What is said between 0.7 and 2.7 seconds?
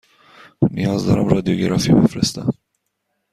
نیاز دارم رادیوگرافی بفرستم.